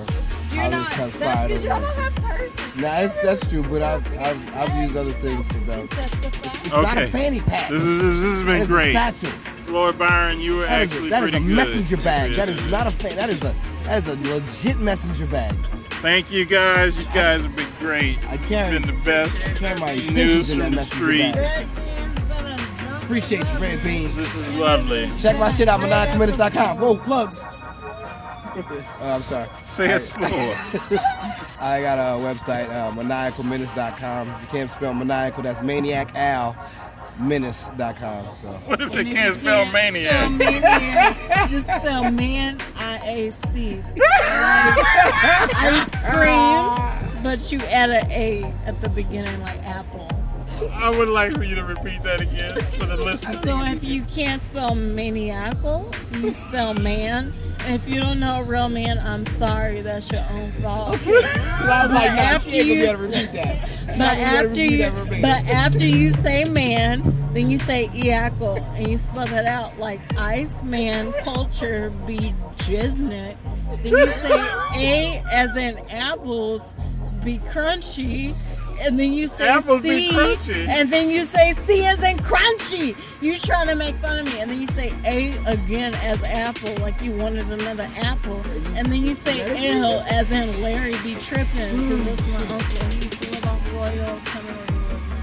You're 0.53 0.63
how 0.63 0.69
not. 0.71 0.71
this 0.71 0.89
That's 0.97 0.97
conspired. 1.17 1.49
because 1.49 1.65
y'all 1.65 1.81
don't 1.81 1.95
have 1.95 2.15
purses. 2.15 2.77
Nah, 2.77 2.99
it's, 3.01 3.19
that's 3.23 3.51
true, 3.51 3.63
but 3.65 3.83
I've, 3.83 4.19
I've, 4.19 4.57
I've 4.57 4.83
used 4.83 4.97
other 4.97 5.13
things 5.13 5.47
for 5.49 5.59
belts. 5.61 5.95
Testify. 5.95 6.29
It's 6.45 6.71
not 6.71 6.97
a 6.97 7.09
fanny 7.09 7.41
pack. 7.41 7.71
This 7.71 7.83
is 7.83 8.21
this 8.23 8.33
has 8.39 8.43
been 8.45 8.67
great. 8.67 8.91
a 8.91 8.93
satchel. 8.93 9.31
Floyd 9.67 9.99
Byron, 9.99 10.41
you 10.41 10.57
were 10.57 10.63
That 10.67 10.83
is, 10.83 10.93
actually 10.93 11.09
a, 11.09 11.11
that 11.11 11.23
is 11.25 11.31
pretty 11.31 11.45
a 11.45 11.49
good. 11.49 11.57
messenger 11.57 11.97
bag. 11.99 12.33
That 12.35 12.49
Yeah. 12.49 12.55
is 12.55 12.71
not 12.71 12.87
a 12.87 12.91
fan. 12.91 13.17
That 13.17 13.31
is 13.31 13.43
a 13.43 13.55
that 13.85 13.99
is 13.99 14.09
a 14.09 14.17
legit 14.21 14.79
messenger 14.79 15.27
bag. 15.27 15.55
Thank 16.01 16.31
you 16.33 16.45
guys. 16.45 16.97
You 16.99 17.05
guys 17.07 17.43
have 17.43 17.55
been 17.57 17.69
great. 17.79 18.19
I 18.29 18.37
carry- 18.39 18.77
It's 18.77 18.87
been 18.87 18.97
the 18.97 19.03
best 19.05 19.37
carry 19.57 19.79
my 19.81 19.95
news 19.95 20.09
essentials 20.09 20.51
in 20.51 20.61
from 20.61 20.65
that 20.65 20.71
the 20.71 20.77
messenger 20.77 21.05
Appreciate 23.13 23.41
you, 23.47 23.59
Red 23.59 23.83
Bean. 23.83 24.17
This 24.17 24.35
is 24.35 24.49
lovely. 24.55 25.11
Check 25.19 25.39
my 25.39 25.51
shit 25.51 25.69
out, 25.69 25.81
maniacalminutes.com. 25.81 26.79
Whoa, 26.81 26.97
plugs. 26.97 27.45
Oh, 27.45 28.85
I'm 29.03 29.21
sorry. 29.21 29.49
Say 29.65 29.91
it 29.93 30.01
slower. 30.01 30.31
I 31.61 31.83
got 31.83 31.99
a 31.99 32.19
website, 32.19 32.71
uh, 32.71 32.91
maniacalminutes.com. 32.93 34.31
If 34.31 34.41
you 34.41 34.47
can't 34.49 34.71
spell 34.71 34.95
maniacal, 34.95 35.43
that's 35.43 35.63
maniac 35.63 36.15
Al. 36.15 36.57
menace.com. 37.19 38.25
So 38.41 38.49
What 38.65 38.81
if 38.81 38.93
they 38.93 39.01
And 39.01 39.09
if 39.09 39.15
can't 39.15 39.35
you 39.35 39.41
spell 39.43 39.67
Spell 39.67 39.73
maniac? 39.75 40.31
maniac, 40.31 41.51
just 41.51 41.65
spell 41.67 42.11
man, 42.11 42.59
I 42.79 42.97
A 43.07 43.31
C. 43.53 43.83
Like 43.95 45.55
ice 45.55 45.91
cream, 47.11 47.23
but 47.23 47.53
you 47.53 47.61
add 47.67 47.91
a 47.91 48.01
A 48.11 48.55
at 48.65 48.81
the 48.81 48.89
beginning, 48.89 49.39
like 49.43 49.63
apple. 49.65 50.09
I 50.73 50.91
would 50.91 51.09
like 51.09 51.33
for 51.33 51.43
you 51.45 51.55
to 51.57 51.65
repeat 51.65 52.03
that 52.03 52.21
again 52.21 52.55
for 52.73 52.87
the 52.87 52.97
listeners. 52.97 53.41
So 53.43 53.61
if 53.65 53.83
you 53.85 54.03
can't 54.05 54.43
spell 54.43 54.75
maniacal, 54.75 55.93
you 56.13 56.33
spell 56.33 56.75
man. 56.75 57.33
And 57.65 57.75
if 57.77 57.89
you 57.89 58.01
don't 58.01 58.19
know 58.19 58.41
a 58.41 58.45
real 58.45 58.69
man, 58.69 58.99
I'm 58.99 59.25
sorry, 59.39 59.83
that's 59.83 60.11
your 60.11 60.25
own 60.33 60.51
fault. 60.53 60.99
I 61.07 61.87
was 61.87 61.93
like, 61.93 62.13
nah, 62.13 62.19
after 62.19 62.51
gonna 62.51 62.63
you- 62.65 62.97
repeat 62.97 63.33
that. 63.33 63.71
But 63.87 63.97
not 63.99 64.17
gonna 64.17 64.49
be 64.55 64.83
able 64.83 64.95
to 64.97 65.01
after 65.03 65.15
you, 65.17 65.23
but 65.23 65.45
after 65.55 65.87
you 65.87 66.11
say 66.13 66.45
man, 66.45 67.03
then 67.35 67.51
you 67.51 67.59
say 67.59 67.89
iacle, 67.89 68.59
and 68.77 68.89
you 68.89 68.99
spell 68.99 69.27
that 69.27 69.45
out 69.45 69.79
like 69.79 70.01
Iceman 70.19 71.13
culture 71.25 71.91
be 72.07 72.35
jiznik. 72.57 73.37
Then 73.83 73.93
you 73.93 74.11
say 74.13 74.41
a 74.77 75.23
as 75.31 75.55
in 75.57 75.79
apples 75.91 76.77
be 77.25 77.39
crunchy, 77.39 78.35
and 78.81 78.99
then 78.99 79.13
you 79.13 79.29
say 79.29 79.47
Apples 79.49 79.83
be 79.83 80.09
C, 80.09 80.15
crunchy. 80.15 80.67
and 80.69 80.91
then 80.91 81.09
you 81.11 81.25
say 81.25 81.53
C 81.55 81.85
as 81.85 82.01
in 82.03 82.17
crunchy. 82.19 82.97
You 83.21 83.37
trying 83.39 83.67
to 83.69 83.75
make 83.75 83.95
fun 83.97 84.19
of 84.21 84.27
me, 84.27 84.39
and 84.41 84.51
then 84.51 84.61
you 84.61 84.67
say 84.69 84.93
A 85.05 85.35
again 85.51 85.95
as 85.97 86.23
apple, 86.25 86.75
like 86.77 87.01
you 87.03 87.13
wanted 87.13 87.51
another 87.51 87.89
apple, 87.97 88.41
and 88.75 88.91
then 88.93 89.03
you 89.05 89.15
say 89.15 89.41
L 89.79 90.01
as 90.09 90.31
in 90.33 90.61
Larry 90.63 90.97
be 91.03 91.15
tripping, 91.17 91.77
because 91.77 92.05
that's 92.05 92.27
my 92.29 92.37
uncle. 92.57 92.87
He 92.91 92.97
used 92.97 93.23
to 93.23 93.31
live 93.31 93.45
off 93.47 93.73
Royal. 93.75 94.21
Tell 94.25 94.43
me 94.43 94.53
where 94.53 94.67
he 94.67 94.73
lives 94.89 95.15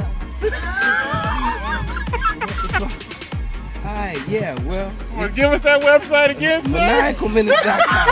now. 0.00 0.44
All 3.84 3.92
right, 3.94 4.18
yeah, 4.28 4.54
well, 4.62 4.92
Well, 5.14 5.28
give 5.28 5.52
us 5.52 5.60
that 5.60 5.82
website 5.82 6.30
again, 6.30 6.62
sir. 6.62 6.78
maniacalminutes.com. 6.78 8.08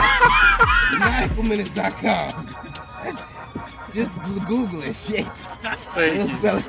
maniacalminutes.com. 1.01 2.49
Just 3.93 4.17
Google 4.47 4.83
it, 4.85 4.95
shit. 4.95 5.27
Thank 5.27 6.15
It'll 6.15 6.27
you. 6.27 6.33
spell 6.33 6.59
it. 6.59 6.65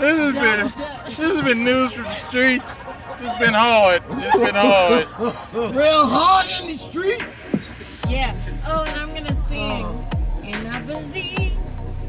This 0.00 0.18
has 0.18 0.32
been 0.32 1.06
this 1.06 1.16
has 1.18 1.42
been 1.44 1.64
news 1.64 1.92
from 1.92 2.02
the 2.04 2.10
streets. 2.10 2.84
It's 3.20 3.38
been 3.38 3.54
hard. 3.54 4.02
It's 4.10 4.44
been 4.44 4.54
hard. 4.56 5.06
Real 5.76 6.06
hard 6.06 6.46
in 6.60 6.66
the 6.66 6.76
streets. 6.76 8.02
Yeah. 8.08 8.34
Oh, 8.66 8.84
and 8.84 9.00
I'm 9.00 9.14
gonna 9.14 9.48
sing. 9.48 9.84
Oh. 9.84 10.10
And 10.42 10.68
I 10.68 10.80
believe 10.80 11.52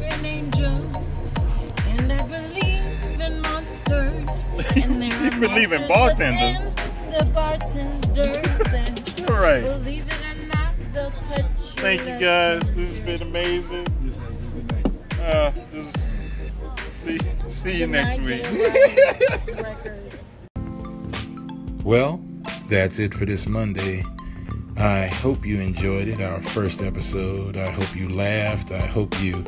in 0.02 0.26
angels. 0.26 1.32
And 1.88 2.12
I 2.12 2.28
believe 2.28 3.22
in 3.22 3.42
monsters. 3.42 4.30
And 4.76 5.02
there 5.02 5.22
You 5.22 5.28
are 5.28 5.40
believe 5.40 5.72
in 5.74 5.88
bartenders. 5.88 6.64
within 6.64 7.12
The 7.12 7.26
bartenders. 7.34 8.38
And 8.74 9.30
All 9.30 9.38
right. 9.40 9.62
believe 9.64 10.06
it 10.08 10.22
or 10.22 10.48
not, 10.48 10.74
they'll 10.94 11.12
touch 11.12 11.46
you. 11.60 11.82
Thank 11.82 12.02
you 12.02 12.20
guys. 12.20 12.74
This 12.76 12.90
has 12.98 13.00
been 13.00 13.22
amazing. 13.22 13.86
Uh, 15.26 15.52
this 15.72 15.88
is, 15.88 16.08
see 16.94 17.20
see 17.48 17.80
you 17.80 17.88
next 17.88 18.22
week. 18.22 18.46
Well, 21.84 22.20
that's 22.68 22.98
it 22.98 23.14
for 23.14 23.26
this 23.26 23.46
Monday. 23.46 24.04
I 24.76 25.06
hope 25.06 25.46
you 25.46 25.60
enjoyed 25.60 26.08
it, 26.08 26.20
our 26.20 26.42
first 26.42 26.82
episode. 26.82 27.58
I 27.58 27.70
hope 27.70 27.96
you 27.96 28.10
laughed. 28.10 28.72
I 28.72 28.88
hope 28.88 29.22
you 29.22 29.46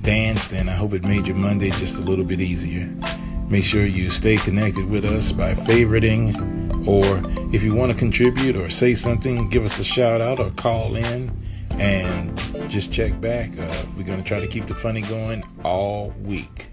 danced, 0.00 0.52
and 0.52 0.70
I 0.70 0.72
hope 0.72 0.94
it 0.94 1.04
made 1.04 1.26
your 1.26 1.36
Monday 1.36 1.68
just 1.68 1.96
a 1.96 2.00
little 2.00 2.24
bit 2.24 2.40
easier. 2.40 2.88
Make 3.50 3.64
sure 3.64 3.84
you 3.84 4.08
stay 4.08 4.38
connected 4.38 4.88
with 4.88 5.04
us 5.04 5.32
by 5.32 5.52
favoriting, 5.52 6.65
or 6.86 7.22
if 7.52 7.62
you 7.62 7.74
want 7.74 7.92
to 7.92 7.98
contribute 7.98 8.56
or 8.56 8.68
say 8.68 8.94
something, 8.94 9.48
give 9.48 9.64
us 9.64 9.78
a 9.78 9.84
shout 9.84 10.20
out 10.20 10.38
or 10.38 10.50
call 10.50 10.96
in 10.96 11.30
and 11.72 12.38
just 12.70 12.92
check 12.92 13.20
back. 13.20 13.50
Uh, 13.58 13.84
we're 13.96 14.04
going 14.04 14.22
to 14.22 14.24
try 14.24 14.40
to 14.40 14.46
keep 14.46 14.66
the 14.66 14.74
funny 14.74 15.02
going 15.02 15.44
all 15.64 16.10
week. 16.22 16.68